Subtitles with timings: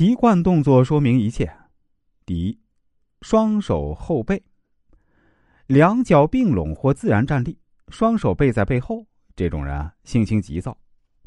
[0.00, 1.52] 习惯动作说明一切。
[2.24, 2.58] 第一，
[3.20, 4.42] 双手后背，
[5.66, 7.58] 两脚并拢或自然站立，
[7.88, 9.04] 双手背在背后。
[9.36, 10.74] 这种人，性情急躁，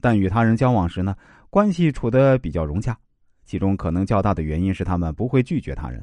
[0.00, 1.14] 但与他人交往时呢，
[1.50, 2.98] 关系处得比较融洽。
[3.44, 6.02] 其中可能较大的原因是他们不会拒绝他人。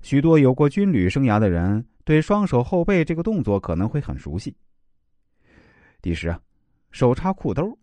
[0.00, 4.52] 许多有过军旅生涯的人对双手后背这个动作可能会很熟悉。
[6.00, 6.36] 第十，
[6.90, 7.78] 手插裤兜，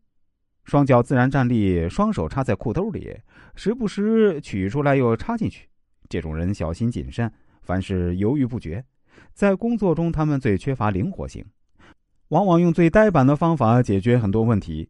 [0.70, 3.18] 双脚自然站立，双手插在裤兜里，
[3.56, 5.68] 时不时取出来又插进去。
[6.08, 7.30] 这种人小心谨慎，
[7.64, 8.84] 凡事犹豫不决。
[9.34, 11.44] 在工作中，他们最缺乏灵活性，
[12.28, 14.88] 往往用最呆板的方法解决很多问题。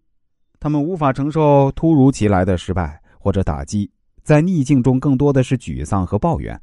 [0.59, 3.89] 他们无法承受突如其来的失败或者打击，
[4.23, 6.59] 在逆境中更多的是沮丧和抱怨。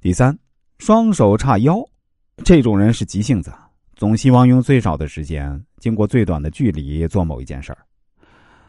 [0.00, 0.38] 第三，
[0.78, 1.84] 双手叉腰，
[2.44, 3.52] 这种人是急性子，
[3.98, 7.78] 总希望用最少的时间，经过最短的距离做某一件事儿。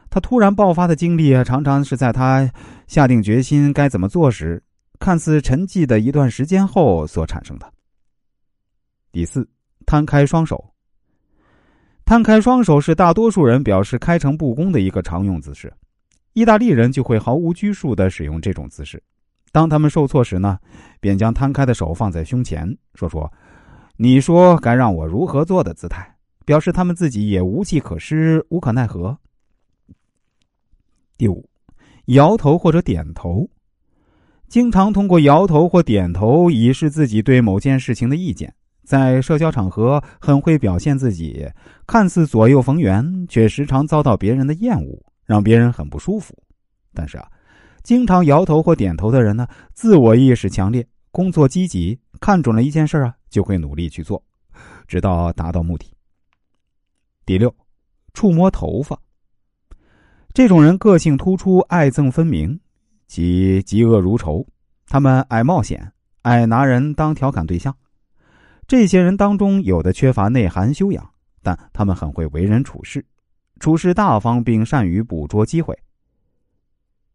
[0.10, 2.52] 他突然爆发的经历，常常是在他
[2.88, 4.62] 下定决心该怎么做时，
[5.00, 7.72] 看似沉寂的一段时间后所产生的。
[9.12, 9.48] 第四，
[9.86, 10.74] 摊开双手。
[12.06, 15.72] 摊开双手是大多数人表示开诚布公的一个常用姿势，
[16.34, 19.00] 意大利人就会毫无拘束的使用这种姿势。
[19.52, 20.58] 当他们受挫时呢，
[21.00, 23.32] 便将摊开的手放在胸前，说说
[24.02, 26.16] ：“你说该让我如何做的姿态。”
[26.48, 29.16] 表示他们自己也无计可施、无可奈何。
[31.16, 31.48] 第五，
[32.06, 33.48] 摇头或者点头，
[34.48, 38.52] 经常通过摇头或点头以示自己对某件事情的意见。
[38.84, 41.48] 在社交场合很会表现自己，
[41.86, 46.34] 看似左右逢源，却时常遭到别人的厌恶，让别人很不舒服。
[46.96, 47.28] 但是啊。
[47.84, 54.22] 经常摇头或点头的人呢，自我意识强烈，工作积极，看准了一件事啊，就会努力去做，
[54.88, 55.86] 直到达到目的。
[57.26, 57.54] 第六，
[58.14, 59.00] 触摸头发。
[60.34, 62.60] 这种人个性突出，爱憎分明，
[63.08, 64.46] 其嫉恶如仇。
[64.86, 67.76] 他们爱冒险，爱拿人当调侃对象。
[68.68, 71.10] 这些人当中，有的缺乏内涵修养，
[71.42, 73.06] 但他们很会为人处事，
[73.60, 75.78] 处事大方，并善于捕捉机会。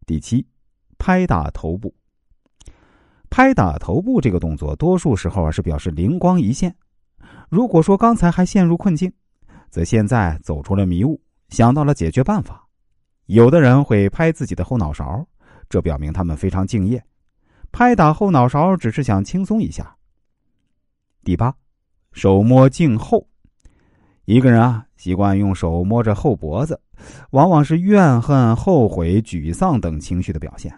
[0.05, 0.45] 第七。
[0.97, 1.93] 拍打头部，
[3.35, 6.73] 拍打头部这个动作，多数时候啊是表示灵光一现。
[7.49, 9.11] 如果说刚才还陷入困境，
[9.69, 11.19] 则现在走出了迷雾，
[11.49, 12.65] 想到了解决办法。
[13.25, 15.27] 有的人会拍自己的后脑勺，
[15.67, 17.03] 这表明他们非常敬业。
[17.73, 19.97] 拍打后脑勺只是想轻松一下。
[21.25, 21.53] 第八，
[22.13, 23.27] 手摸颈后，
[24.23, 26.79] 一个人啊习惯用手摸着后脖子，
[27.31, 30.73] 往往是怨恨、后悔、沮丧等情绪的表现。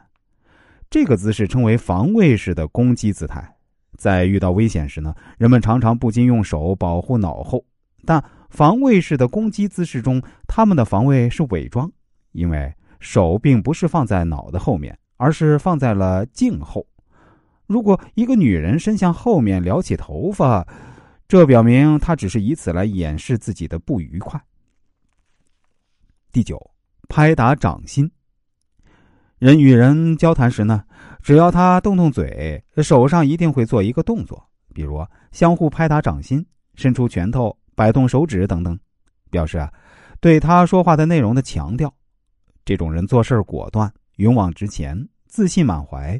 [0.89, 3.55] 这个姿势称为防卫式的攻击姿态，
[3.97, 7.65] 在遇到危险时呢，人们常常不禁用手保护脑后。
[8.05, 11.91] 但防卫式的攻击姿势中，他们的防卫是伪装，
[12.31, 16.87] 因为手并不是放在脑的后面，而是放在了颈后。
[17.65, 20.65] 如果一个女人伸向后面撩起头发，
[21.27, 24.41] 这表明她只是以此来掩饰自己的不愉快。
[26.31, 26.71] 第九，
[27.09, 28.09] 拍打掌心。
[29.39, 30.83] 人与人交谈时呢，
[31.21, 34.43] 只要他动动嘴，手上一定会做一个动作，
[34.73, 36.43] 比如相互拍打掌心、
[36.73, 38.77] 伸出拳头、摆动手指等等，
[39.29, 39.71] 表示啊
[40.19, 41.93] 对他说话的内容的强调。
[42.65, 46.19] 这种人做事果断、勇往直前、自信满怀，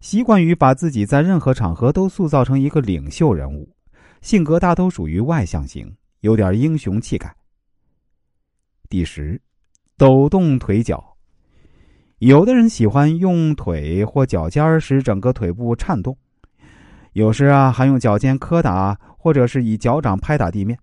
[0.00, 3.68] 习惯于把自己在任何场合都塑造成一个领袖人物，
[4.22, 7.36] 性格大都属于外向型，有点英雄气概。
[8.88, 9.38] 第十，
[9.98, 11.13] 抖动腿脚。
[12.24, 16.16] 有的人喜欢用腿或脚尖使整个腿部颤动，
[17.12, 20.78] 有时啊还用脚尖磕打，或者是以脚掌拍打地面。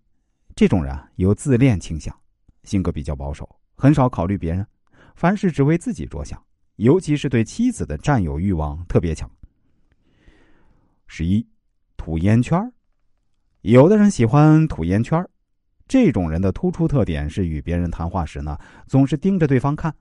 [0.55, 2.15] 这种人有自恋倾向，
[2.61, 4.63] 性格比较保守，很少考虑别人，
[5.15, 6.39] 凡事只为自己着想，
[6.75, 9.27] 尤其是对妻子的占有欲望特别强。
[11.07, 11.43] 十一，
[11.97, 12.71] 吐烟圈
[13.61, 15.27] 有的人喜欢吐烟圈
[15.87, 19.91] 这种人的突出特点是与别人谈话时呢，总是盯着对方看。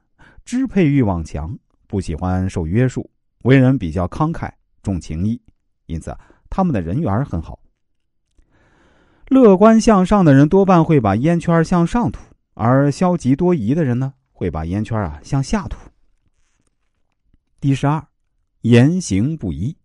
[0.45, 3.11] 支配欲望强，不喜欢受约束，
[3.43, 4.51] 为人比较慷慨，
[4.83, 5.41] 重情义，
[5.87, 6.17] 因此
[6.49, 7.59] 他们的人缘很好。
[9.29, 12.21] 乐观向上的人多半会把烟圈向上吐，
[12.55, 15.79] 而消极多疑的人呢，会把烟圈啊向下吐。
[17.61, 18.05] 第十二，
[18.63, 19.77] 言行不一。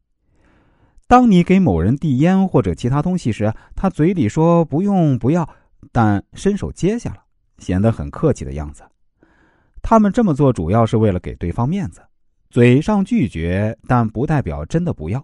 [1.07, 5.47] 当你给某人递烟或者其他东西时，他嘴里说不用不要，
[5.91, 7.23] 但伸手接下了，
[7.59, 8.83] 显得很客气的样子。
[9.87, 12.01] 他们这么做主要是为了给对方面子
[12.49, 15.23] 嘴上拒绝但不代表真的不要。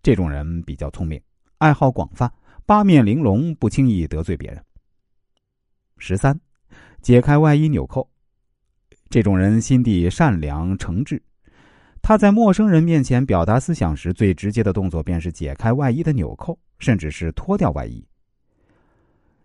[0.00, 1.20] 这种人比较聪明
[1.58, 2.32] 爱好广泛
[2.64, 4.64] 八面玲珑不轻易得罪别人。
[5.98, 6.38] 十三
[7.02, 8.08] 解开外衣纽扣。
[9.08, 11.20] 这种人心地善良诚挚
[12.00, 18.06] 他在陌生人面前表达思想时最直接的动作便是解开外衣的纽扣甚至是脱掉外衣。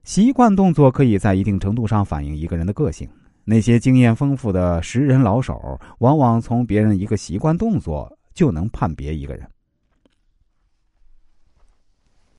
[0.04, 3.10] 习惯动作可以在一定程度上反映一个人的个性。
[3.48, 9.48] 那些经验丰富的识人老手，往往从别人一个习惯动作就能判别一个人。